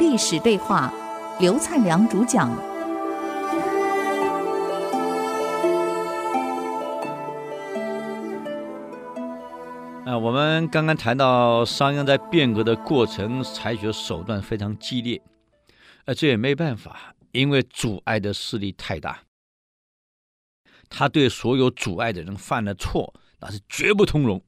[0.00, 0.90] 历史对话，
[1.38, 2.48] 刘灿良主讲。
[10.06, 15.20] 啊，我们刚刚谈到商鞅在变革的过程采取的手段非常激烈，
[16.06, 19.20] 呃，这也没办法，因为阻碍的势力太大。
[20.88, 24.42] 他对所有阻碍的人犯了错，那是绝不通融。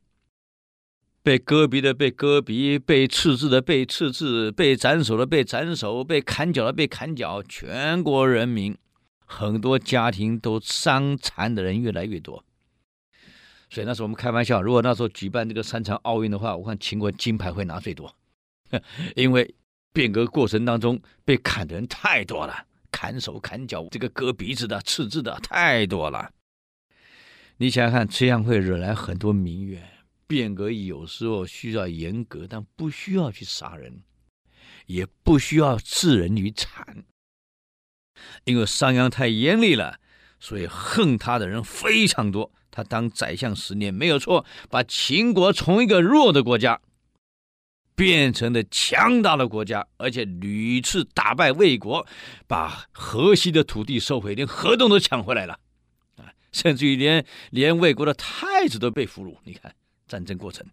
[1.23, 7.43] 被割鼻的被割鼻，被刺字的被刺字，被斩首的被斩首，被砍脚的被砍脚。
[7.43, 8.77] 全国人民，
[9.25, 12.45] 很多家庭都伤残的人越来越多。
[13.71, 18.15] 所以那时候我们开玩笑，如果那时候举办这个三场奥运的话，我看秦国金牌会拿最多，
[19.15, 19.55] 因为
[19.93, 22.67] 变革过程当中被砍的人太多了。
[22.91, 26.31] 砍手、砍脚，这个割鼻子的、刺字的太多了。
[27.57, 29.83] 你想想看，这样会惹来很多民怨。
[30.33, 34.03] 变革有时候需要严格，但不需要去杀人，
[34.87, 37.05] 也不需要置人于惨。
[38.45, 40.01] 因为商鞅太严厉了，
[40.41, 42.51] 所以恨他的人非常多。
[42.71, 46.81] 他当宰相十年没有错，把秦国从一个弱的国家。
[47.95, 52.07] 变成了强大的国家，而且屡次打败魏国，
[52.47, 55.61] 把河西的土地收回，连河东都抢回来了，
[56.17, 59.37] 啊，甚至于连连魏国的太子都被俘虏。
[59.45, 59.77] 你看
[60.13, 60.67] 战争过程，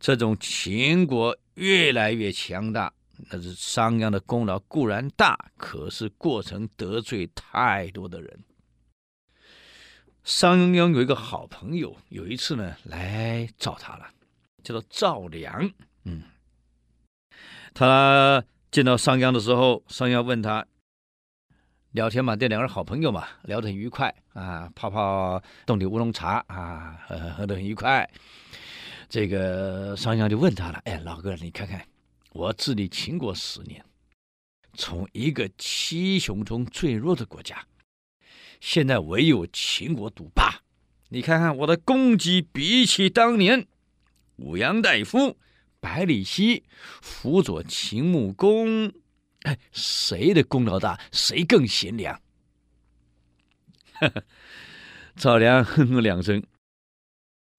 [0.00, 2.92] 这种秦国越来越强大，
[3.30, 8.40] 那是商鞅的功劳固然大，可是过程得罪太多的人。
[10.24, 14.08] 商鞅有一个好朋友，有一次呢来找他了，
[14.64, 15.70] 叫做赵良。
[16.02, 16.24] 嗯，
[17.72, 20.66] 他见到商鞅的时候，商鞅问他
[21.92, 28.08] 聊天嘛，这两个人好朋友嘛，聊得很愉快啊，泡泡冻顶乌龙茶啊，喝喝得很愉快。
[29.08, 31.84] 这个商鞅就问他了：“哎，老哥，你看看，
[32.32, 33.84] 我治理秦国十年，
[34.74, 37.66] 从一个七雄中最弱的国家，
[38.60, 40.60] 现在唯有秦国独霸。
[41.08, 43.66] 你看看我的功绩，比起当年
[44.36, 45.36] 武阳大夫。”
[45.82, 46.62] 百里奚
[47.00, 48.92] 辅佐秦穆公，
[49.42, 51.00] 哎，谁的功劳大？
[51.12, 52.20] 谁更贤良？
[55.16, 56.42] 赵良哼哼两声，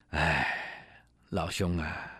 [0.09, 0.95] 哎，
[1.29, 2.11] 老兄啊，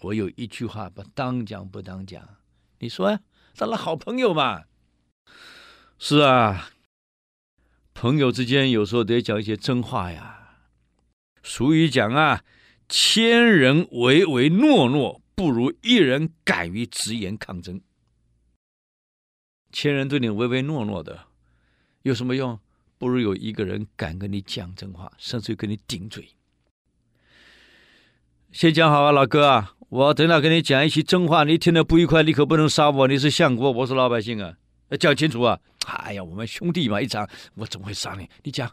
[0.00, 2.36] 我有一句话不当讲不当讲，
[2.78, 3.20] 你说呀？
[3.54, 4.64] 咱俩好朋友嘛。
[5.98, 6.70] 是啊，
[7.94, 10.58] 朋友之间有时候得讲一些真话呀。
[11.42, 12.44] 俗语讲啊。
[12.86, 17.80] 千人唯唯诺诺，不如一人敢于直言抗争。
[19.74, 21.26] 千人对你唯唯诺诺的，
[22.02, 22.60] 有什么用？
[22.96, 26.30] 不如有一个人敢跟你讲真话，甚至于跟你顶嘴。
[28.52, 33.08] 先讲好啊，老哥啊，我等下跟你讲一些真话，你听得不愉快，你可不能杀我。
[33.08, 34.54] 你是相国，我是老百姓啊，
[34.90, 35.60] 要讲清楚啊！
[35.86, 38.30] 哎呀，我们兄弟嘛，一场，我怎么会杀你？
[38.44, 38.70] 你讲。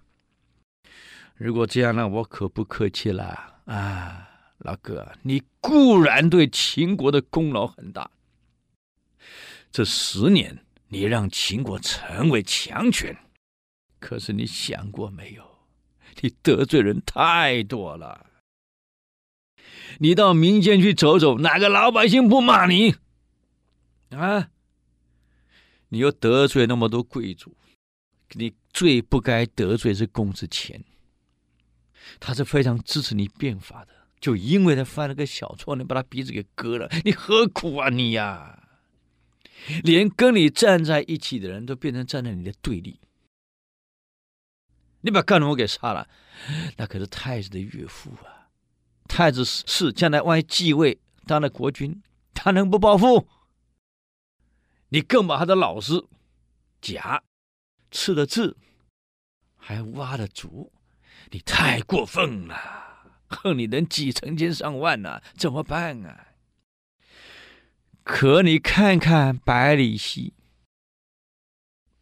[1.36, 3.64] 如果这样，那我可不客气了。
[3.66, 4.30] 啊，
[4.60, 8.12] 老哥，你固然对秦国的功劳很大，
[9.72, 10.64] 这十年
[10.94, 13.18] 你让秦国成为强权，
[13.98, 15.60] 可是你想过没有？
[16.20, 18.30] 你得罪人太多了。
[20.00, 22.96] 你到民间去走走，哪个老百姓不骂你？
[24.10, 24.50] 啊，
[25.88, 27.56] 你又得罪那么多贵族，
[28.34, 30.84] 你最不该得罪是公子虔。
[32.20, 38.61] 他是非常支持你变法的，就因为他犯了个小错，你把他鼻子给割了，你何苦啊你呀？
[39.84, 43.00] 连跟你站在一起的人都变成站在你的对立。
[45.02, 46.08] 你把干龙给杀了，
[46.78, 48.50] 那可是太子的岳父啊！
[49.08, 52.02] 太子是将来万一继位当了国君，
[52.34, 53.28] 他能不报复？
[54.90, 56.06] 你更把他的老师
[56.80, 57.24] 甲
[57.90, 58.56] 刺了字，
[59.58, 60.72] 还挖了足。
[61.32, 66.28] 你太过分了，恨你能几成千上万呢，怎么办啊？
[68.04, 70.34] 可你看看百里奚，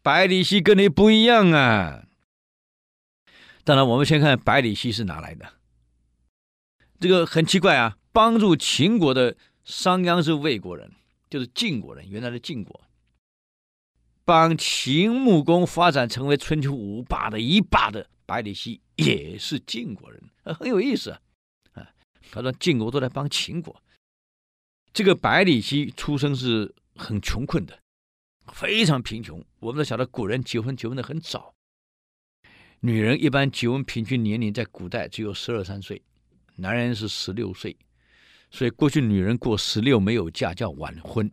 [0.01, 2.05] 百里奚跟你不一样啊。
[3.63, 5.53] 当然，我们先看百里奚是哪来的。
[6.99, 10.91] 这个很奇怪啊，帮助秦国的商鞅是魏国人，
[11.29, 12.81] 就是晋国人，原来的晋国。
[14.25, 18.81] 帮秦穆公发展成为春秋五霸的一霸的百里奚。
[18.95, 21.21] 也是晋国人，很有意思啊！
[21.73, 21.89] 啊，
[22.31, 23.81] 他说晋国都在帮秦国。
[24.91, 27.79] 这个百里奚出生是很穷困的，
[28.51, 29.43] 非常贫穷。
[29.59, 31.53] 我们都晓得古人结婚结婚的很早，
[32.79, 36.01] 女人一般结婚平均年龄在古代只有十二三岁，
[36.55, 37.77] 男人是十六岁，
[38.49, 41.31] 所以过去女人过十六没有嫁叫晚婚。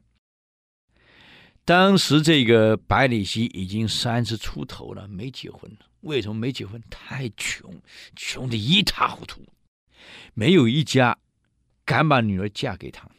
[1.64, 5.76] 当时这个百里奚已经三十出头了，没结婚。
[6.02, 6.80] 为什么没结婚？
[6.88, 7.74] 太穷，
[8.14, 9.44] 穷得一塌糊涂，
[10.34, 11.18] 没有一家
[11.84, 13.10] 敢把女儿嫁给他。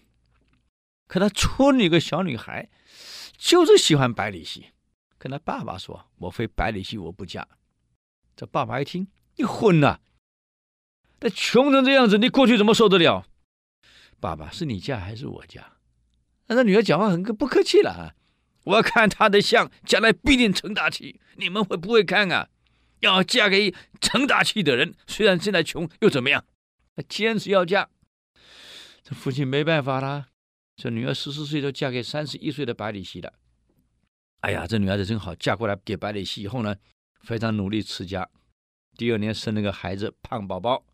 [1.07, 2.69] 可他村里有个小女孩，
[3.38, 4.71] 就是喜欢百里奚，
[5.18, 7.48] 跟他爸爸说：“我非百里奚我不嫁。”
[8.36, 9.07] 这爸爸一听，
[9.38, 10.00] 你混呐！
[11.21, 13.25] 那穷成这样子，你过去怎么受得了？
[14.19, 15.77] 爸爸，是你嫁还是我嫁？
[16.48, 18.13] 那女儿讲话很不客气了啊。
[18.65, 21.21] 我要看他的相，将来必定成大器。
[21.38, 22.50] 你们会不会看啊？
[23.00, 26.44] 要嫁给成大器的人，虽然现在穷又怎么样？
[26.95, 27.89] 他坚持要嫁。
[29.03, 30.27] 这父亲没办法啦，
[30.77, 33.33] 这女儿十四岁就嫁给三十一岁的百里奚了。
[34.41, 36.75] 哎呀，这女孩子真好，嫁过来给百里奚以后呢，
[37.21, 38.29] 非常努力持家。
[38.95, 40.85] 第二年生了个孩子，胖宝宝，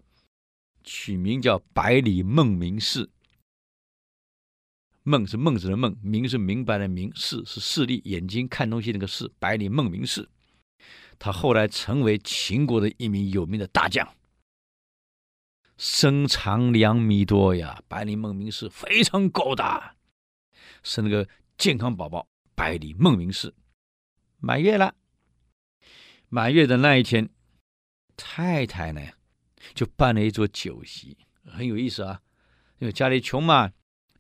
[0.86, 3.10] 取名叫百里孟明视。
[5.04, 9.30] 孟是孟子的孟，明是明白的明，视是视力，眼睛看东西那个视。
[9.38, 10.30] 百里孟明视，
[11.20, 14.08] 他后来成为秦国的一名有名的大将，
[15.78, 17.82] 身长两米多呀。
[17.88, 19.96] 百里孟明视非常高大，
[20.84, 22.28] 生了个健康宝宝。
[22.56, 23.54] 百里孟明视
[24.40, 24.96] 满月了，
[26.30, 26.78] 满月的。
[26.78, 27.30] 那一天，
[28.16, 29.02] 太太呢
[29.74, 32.22] 就办了一桌酒席，很有意思啊，
[32.80, 33.72] 因为家里穷嘛。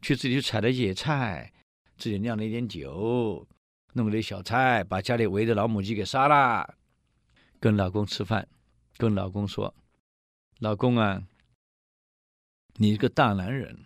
[0.01, 1.53] 去自己去采了野菜，
[1.97, 3.47] 自己酿了一点酒，
[3.93, 5.55] 弄了点小菜，把家里围的。
[5.55, 6.75] 老母鸡给杀了，
[7.57, 8.45] 跟老公吃饭，
[8.97, 9.73] 跟老公说
[10.59, 11.23] ：“老公啊，
[12.77, 13.85] 你个大男人，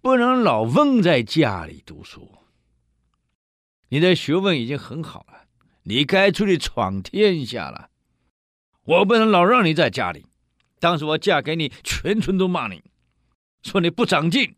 [0.00, 2.38] 不能老闷在家里读书。
[3.88, 5.46] 你的学问已经很好了，
[5.84, 7.90] 你该出去闯天下了。
[8.84, 10.26] 我不能老让你在家里。
[10.78, 12.84] 当时我嫁给你，全村都骂你，
[13.62, 14.54] 说你不长进。”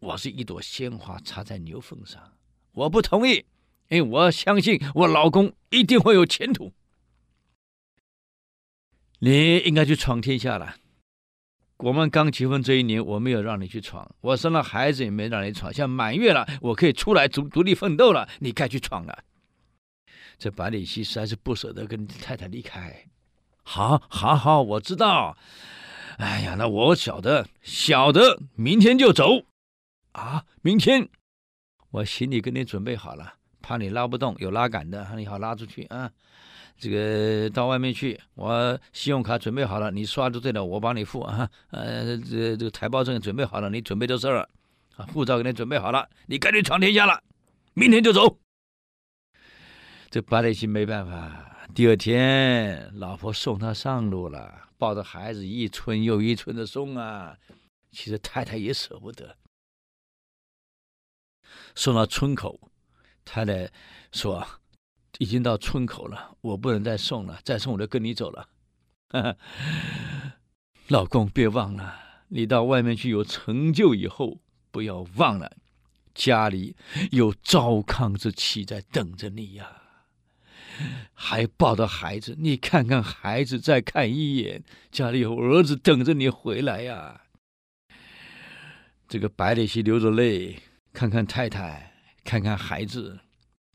[0.00, 2.36] 我是一朵鲜花插在牛粪上，
[2.72, 3.46] 我不同意，
[3.88, 6.72] 因为我相信我老公一定会有前途。
[9.18, 10.76] 你应该去闯天下了。
[11.78, 15.72] 我们刚结婚这一年，我没有让你去闯，我生了孩子也没让你闯。
[15.72, 19.24] 像满月了，我可以出来独独立奋斗了，你该去闯了。
[20.38, 23.04] 这百里奚实在是不舍得跟太太离开。
[23.62, 25.36] 好，好，好，我知道。
[26.16, 29.44] 哎呀，那我晓得，晓得，明天就走。
[30.12, 31.08] 啊，明天
[31.90, 36.10] 我行李给你准备好了，怕你拉不动，有拉杆的，你好拉出去啊。
[36.78, 41.48] 这个到外面去，我信用卡准备好了，你刷就对了，我帮你付啊。
[41.70, 44.48] 呃，这这个台胞证准备好了，你准备就是了。
[44.96, 47.22] 啊，护照给你准备好了，你赶紧闯天下了，
[47.74, 48.38] 明天就走。
[50.10, 57.36] 这百里奚没办法，第二天老婆送他上路了，抱着孩子一村又一村的送啊。
[57.90, 59.36] 其实太太也舍不得。
[61.74, 62.58] 送到村口，
[63.24, 63.70] 太太
[64.12, 64.46] 说
[65.18, 68.48] ：“已经到村口了，我不能再送了，再送我就跟你走了。
[70.88, 71.94] ”老公，别忘了，
[72.28, 74.40] 你到外面去有成就以后，
[74.70, 75.56] 不要忘了，
[76.14, 76.76] 家里
[77.10, 79.82] 有糟糠之妻在等着你呀。
[81.14, 87.22] 还抱着孩子，你看看孩子，再看一眼，家里有儿子等着你回来呀。
[89.08, 90.60] 这个百里奚流着泪。
[90.92, 91.92] 看看太太，
[92.24, 93.20] 看看孩子，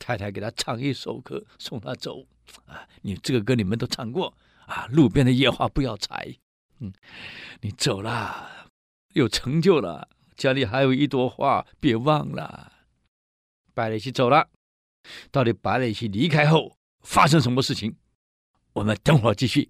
[0.01, 2.25] 太太给他唱一首歌，送他走。
[2.65, 4.33] 啊，你这个歌你们都唱过
[4.65, 4.87] 啊。
[4.87, 6.35] 路边的野花不要采，
[6.79, 6.91] 嗯，
[7.61, 8.67] 你走了，
[9.13, 12.73] 有成就了，家里还有一朵花，别忘了。
[13.75, 14.49] 白磊西走了，
[15.29, 17.95] 到底白磊西离开后发生什么事情？
[18.73, 19.69] 我们等会儿继续。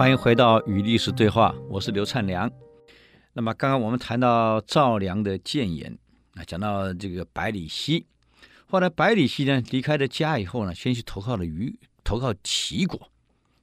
[0.00, 2.50] 欢迎回到与历史对话，我是刘灿良。
[3.34, 5.98] 那么刚刚我们谈到赵良的谏言，
[6.36, 8.06] 啊，讲到这个百里奚。
[8.64, 13.12] 后来百里奚呢离开了家以后呢，先去投靠了虞，投靠齐国，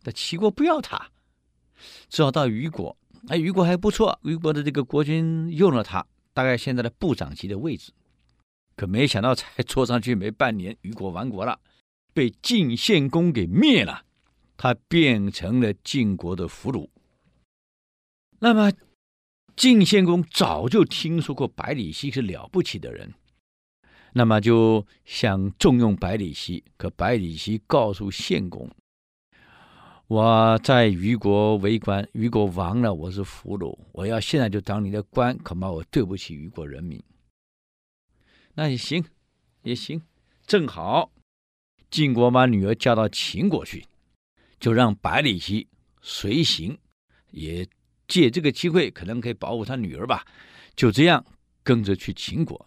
[0.03, 1.09] 但齐国不要他，
[2.07, 2.95] 只好到虞国。
[3.29, 7.91] 哎，虞国还不错，虞国的这个国君用了他，大概现在的部长级的位置。
[8.75, 11.59] 可没想到才坐上去没半年，虞国亡国了，
[12.13, 14.03] 被晋献公给灭了。
[14.57, 16.89] 他变成了晋国的俘虏。
[18.39, 18.71] 那么，
[19.55, 23.13] 晋献公早就听说过百里奚是了不起的人，
[24.13, 26.63] 那么就想重用百里奚。
[26.75, 28.69] 可百里奚告诉献公
[30.07, 33.77] ：“我在虞国为官，虞国亡了，我是俘虏。
[33.91, 37.01] 我要现在就当你的官，恐怕我对不起虞国人民。”
[38.53, 39.03] 那也行，
[39.63, 40.01] 也行，
[40.45, 41.11] 正好。
[41.89, 43.85] 晋国把女儿嫁到秦国去，
[44.59, 45.67] 就让百里奚
[46.01, 46.77] 随行，
[47.31, 47.67] 也
[48.07, 50.25] 借这个机会可能可以保护他女儿吧。
[50.75, 51.25] 就这样
[51.63, 52.65] 跟着去秦国，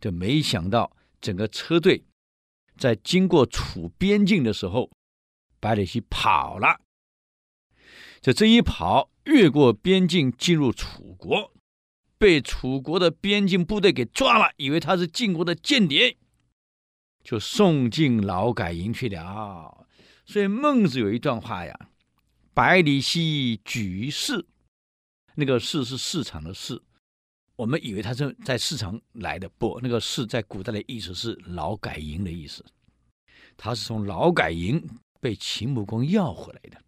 [0.00, 2.04] 就没想到整个车队
[2.76, 4.90] 在经过楚边境的时候，
[5.58, 6.80] 百里奚跑了。
[8.20, 11.52] 就这一跑，越过边境进入楚国，
[12.18, 16.18] 被楚国的边境部队给抓了，以为他是晋国的间谍，
[17.24, 19.86] 就送进劳改营去了。
[20.30, 21.76] 所以孟子有一段话呀
[22.54, 24.46] ：“百里奚举于市，
[25.34, 26.80] 那个市是市场的市。
[27.56, 32.64] 我们以为他是在市场来的，不，那个市在古代的意思是劳改营的意思。
[33.56, 34.80] 他是从劳改营
[35.20, 36.80] 被秦穆公要回来的。”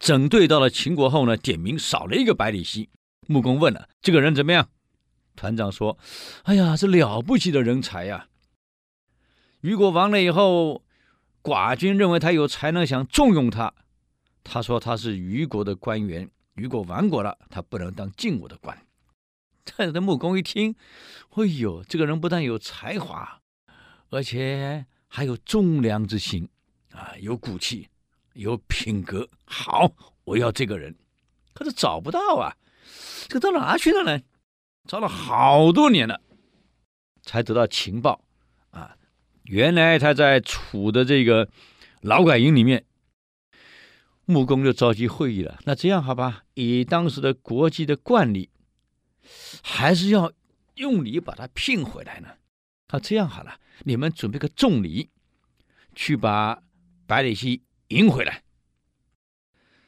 [0.00, 2.88] 整队到了秦国后呢，点名少了一个百里奚。
[3.26, 4.70] 穆公问了：“这个人怎么样？”
[5.36, 5.98] 团长说
[6.44, 8.28] ：“哎呀，是了不起的人才呀！
[9.60, 10.82] 虞国亡了以后，
[11.42, 13.72] 寡君认为他有才能，想重用他。
[14.42, 18.86] 他说他是虞国的官员，虞国亡国了，他不能当晋国的官。”
[19.76, 20.74] 但是穆公一听，
[21.30, 23.40] 哎呦，这个人不但有才华，
[24.08, 26.48] 而且还有忠良之心
[26.92, 27.88] 啊，有骨气。
[28.34, 29.90] 有品格，好，
[30.22, 30.94] 我要这个人，
[31.52, 32.56] 可是找不到啊，
[33.26, 34.22] 这个到哪去了呢？
[34.86, 36.20] 找了好多年了，
[37.22, 38.24] 才得到情报
[38.70, 38.96] 啊，
[39.44, 41.48] 原来他在楚的这个
[42.00, 42.84] 劳改营里面。
[44.24, 45.58] 穆公就召集会议了。
[45.64, 48.50] 那这样好吧，以当时的国际的惯例，
[49.62, 50.32] 还是要
[50.76, 52.28] 用礼把他聘回来呢。
[52.92, 55.10] 那这样好了，你们准备个重礼，
[55.94, 56.62] 去把
[57.06, 57.62] 百里奚。
[57.88, 58.44] 迎回来，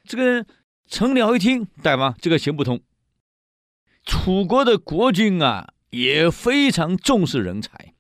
[0.02, 0.44] 这个
[0.88, 2.82] 臣僚一听，大王，这个行不通。
[4.04, 7.94] 楚国的国君啊，也非常重视人才。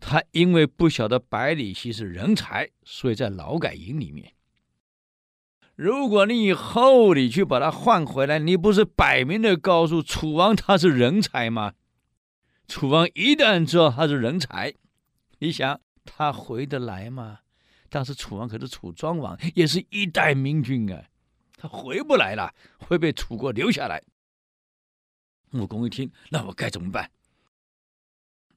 [0.00, 4.32] 他因为不晓得百里奚是人才，所以在劳改营里面。
[5.74, 11.74] 如果你以后你去把他换回来，你不是摆明的告诉楚王他是人才吗？
[12.68, 14.74] 楚王一旦知道他是人才，
[15.38, 17.40] 你想他回得来吗？
[17.88, 21.04] 当时楚王可是楚庄王，也是一代明君啊，
[21.56, 24.02] 他回不来了，会被楚国留下来。
[25.50, 27.10] 穆公一听，那我该怎么办？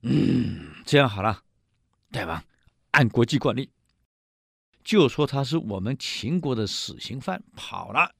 [0.09, 1.43] 嗯，这样好了，
[2.11, 2.41] 大王，
[2.91, 3.69] 按国际惯例，
[4.83, 8.15] 就说他是我们秦国的死刑犯跑了。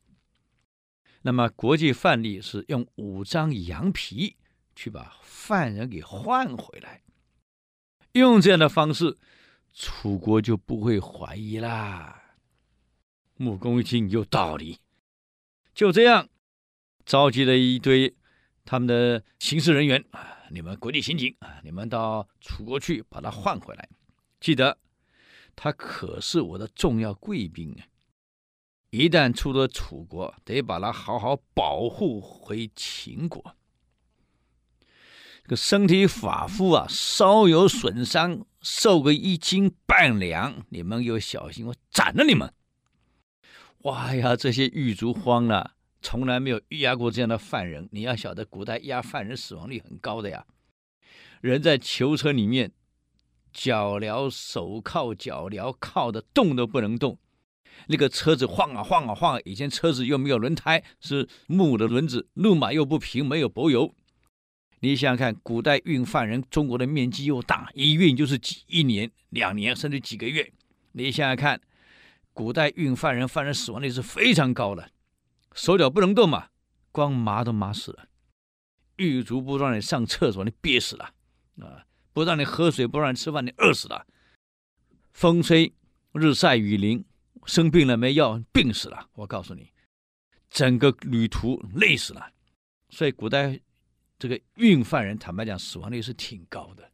[1.22, 4.36] 那么国际范例是用五张羊皮
[4.76, 7.04] 去把犯人给换回来，
[8.12, 9.18] 用这样的方式。
[9.74, 12.24] 楚国就不会怀疑啦。
[13.36, 14.80] 穆公一听有道理，
[15.74, 16.28] 就这样
[17.06, 18.16] 召集了一堆
[18.66, 23.90] 他们的刑事人员啊，你们国际刑警啊，你们到楚国去把他换回来。
[24.40, 24.78] 记得，
[25.56, 27.86] 他可是我的重要贵宾啊！
[28.90, 33.56] 一旦出了楚国，得把他好好保护回秦国。
[35.44, 38.46] 这个身体发肤啊，稍有损伤。
[38.60, 42.54] 受个一斤半两，你们又小心，我斩了你们！
[43.84, 47.88] 哇呀，这些狱卒慌了，从来没有拘押过这样的犯人。
[47.92, 50.46] 你要晓得，古代押犯人死亡率很高的呀。
[51.42, 52.72] 人在囚车里面，
[53.54, 57.18] 脚镣、手铐、脚镣铐的动都不能动，
[57.88, 59.42] 那个车子晃啊晃啊晃啊。
[59.46, 63.94] 以前车子又没有轮胎，是木的轮子，路马又不平，没有柏油。
[64.80, 70.52] 你想想看，古代运犯人，中国的面积又大，一运就是几一年、两年，甚至几个月。
[70.92, 71.60] 你想想看，
[72.34, 74.92] 古代运犯人，犯人死亡率是非常高的，
[75.58, 76.50] 手脚不能动嘛，
[76.92, 78.08] 光麻都麻死了。
[78.96, 81.14] 狱卒不让你上厕所，你憋死了
[81.60, 81.84] 啊！
[82.14, 84.06] 不让你喝水，不让你吃饭，你饿死了。
[85.12, 85.74] 风吹
[86.14, 87.04] 日晒雨淋，
[87.46, 89.10] 生病了没药，病死了。
[89.14, 89.74] 我告诉你，
[90.50, 92.32] 整个旅途累死了。
[92.90, 93.60] 所以古代。
[94.20, 96.90] 这个运犯人，坦白讲，死亡率是挺高的。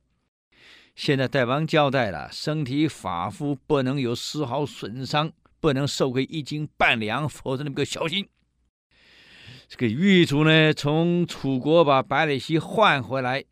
[0.93, 8.27] 现在大王交代了，身体发肤不能有丝毫损伤，不能受个一斤半两，否则你们可小心。
[9.67, 13.43] 这个狱卒呢，从楚国把百里奚换回来，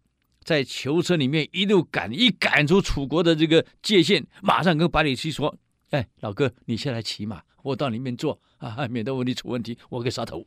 [0.44, 5.58] 在囚车里面一路赶，一赶出楚国的这个界限，马上跟百里奚说
[5.92, 10.46] ：“哎，老哥，你先来骑马，我到里面坐啊，免得问你出问题，我给杀头。”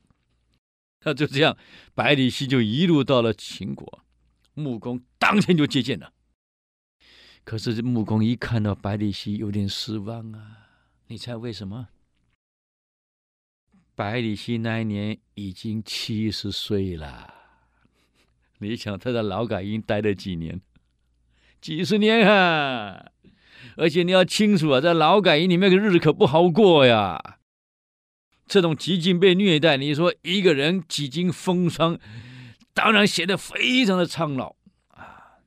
[1.04, 1.56] 那就这样，
[1.94, 4.04] 百里奚就一路到了秦国，
[4.54, 6.12] 穆公当天就接见了。
[7.44, 10.68] 可是穆公一看到百里奚，有点失望啊！
[11.08, 11.88] 你猜为什么？
[13.94, 17.32] 百里奚那一年已经七十岁了。
[18.58, 20.60] 你想他在劳改营待了几年？
[21.60, 23.06] 几十年啊！
[23.76, 27.38] 而且你要清楚啊，在劳改营里面的日子可不好过呀。
[28.46, 31.98] 这种几经被虐待，你说一个人几经风霜，
[32.72, 34.56] 当然显得非常的苍老
[34.88, 35.38] 啊。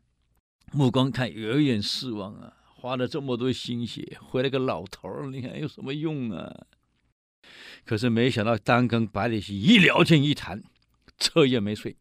[0.71, 6.65] 目光看有一点失望啊，花了这么多心血，回来个老头儿，你看有什么用啊？
[7.85, 10.63] 可是没想到，当跟百里奚一聊天一谈，
[11.17, 11.95] 彻夜没睡。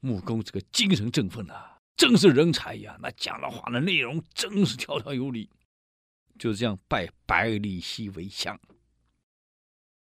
[0.00, 2.96] 穆公这个精神振奋啊，真是人才呀！
[3.02, 5.50] 那讲的话的内容真是条条有理，
[6.38, 8.58] 就这样拜百里奚为相。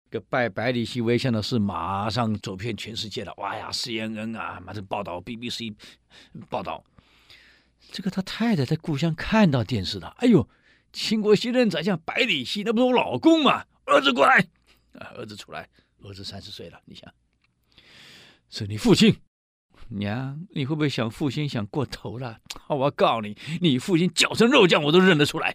[0.09, 3.35] 个拜百里奚为相的事，马上走遍全世界了。
[3.39, 5.75] 哇呀，CNN 啊，马上报道，BBC
[6.49, 6.85] 报道，
[7.91, 10.15] 这个他太太在故乡看到电视了。
[10.19, 10.49] 哎呦，
[10.93, 13.65] 秦国新任宰相百里奚，那不是我老公吗？
[13.93, 14.39] 儿子过来，
[14.95, 15.69] 啊，儿子出来，
[16.03, 17.13] 儿子三十岁了，你想，
[18.49, 19.15] 是你父亲，
[19.89, 22.41] 娘，你会不会想父亲想过头了？
[22.69, 25.55] 我告诉你，你父亲脚成肉酱，我都认得出来。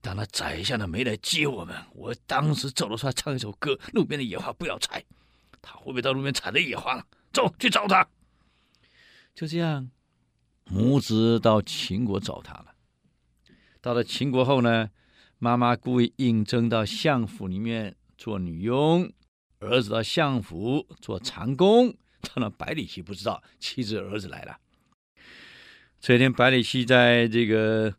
[0.00, 5.04] 当那宰相的没来接我们，我当时走了出来唱一首歌：路边的野花不要采。
[5.60, 7.04] 他会不会到路边采的野花了？
[7.32, 8.06] 走去找他。
[9.34, 9.90] 就这样，
[10.66, 12.66] 母子到秦国找他了。
[13.80, 14.90] 到了秦国后呢，
[15.38, 19.12] 妈妈故意应征到相府里面做女佣，
[19.60, 21.94] 儿子到相府做长工。
[22.22, 24.58] 当然，百里奚不知道妻子儿子来了。
[26.00, 27.94] 这天，百里奚在这个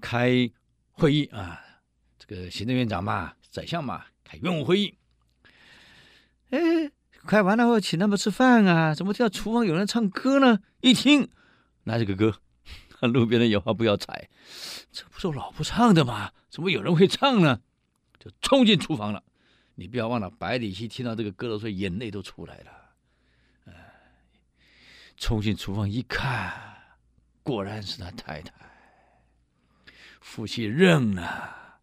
[0.00, 0.50] 开。
[0.98, 1.60] 会议啊，
[2.18, 4.94] 这个行政院长嘛，宰相嘛，开院务会议。
[6.48, 6.90] 哎，
[7.26, 10.60] 开完了后请他们吃饭啊，怎么听到厨房有人唱歌呢？
[10.80, 11.28] 一听，
[11.84, 12.40] 哪是个歌？
[13.02, 14.28] 路边的野花不要采，
[14.90, 16.32] 这不是我老婆唱的吗？
[16.48, 17.60] 怎么有人会唱呢？
[18.18, 19.22] 就冲进厨房了。
[19.74, 22.72] 你不要忘了，百里奚听到这个歌的时候，眼泪都出来了。
[25.18, 26.52] 冲进厨房一看，
[27.42, 28.52] 果然是他太太。
[30.20, 31.78] 父亲认了，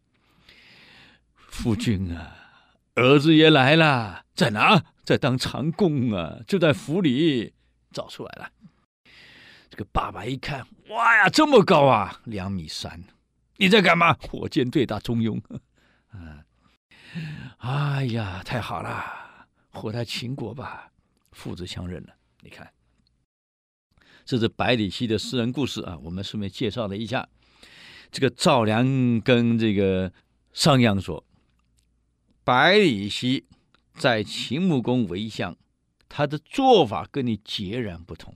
[1.35, 2.35] 夫君啊，
[2.95, 4.83] 儿子也来了，在哪？
[5.03, 7.53] 在当长工啊，就在府里
[7.91, 8.51] 找出来了。
[9.73, 13.03] 这个爸爸一看，哇呀，这么高啊，两米三！
[13.57, 14.13] 你在干嘛？
[14.21, 15.41] 火箭队打中庸。
[16.11, 16.45] 啊，
[17.57, 19.03] 哎呀，太好了，
[19.71, 20.91] 活在秦国吧，
[21.31, 22.13] 父子相认了。
[22.41, 22.71] 你看，
[24.23, 27.27] 这是百里奚的私人故事啊，我们顺便介绍了一下。
[28.11, 30.13] 这个赵良跟这个
[30.51, 31.25] 商鞅说
[32.45, 33.43] ：“百里奚
[33.95, 35.57] 在秦穆公为相，
[36.07, 38.35] 他的做法跟你截然不同。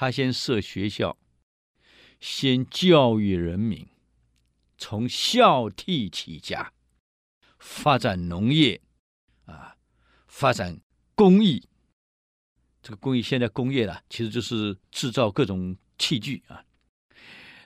[0.00, 1.18] 他先设学校，
[2.20, 3.86] 先教育人民，
[4.78, 6.72] 从孝悌起家，
[7.58, 8.80] 发展农业，
[9.44, 9.76] 啊，
[10.26, 10.80] 发展
[11.14, 11.68] 工艺。
[12.80, 16.64] 这个工艺现在工业了，其实就是制造各种器具啊。”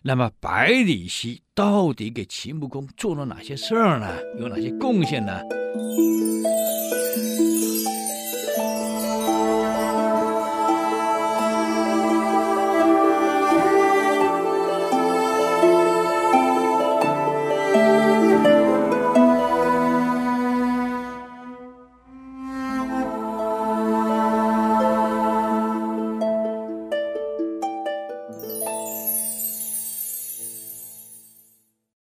[0.03, 4.21] 那么百里奚到底给秦穆公做了哪些事儿呢？
[4.41, 5.41] 有哪些贡献呢？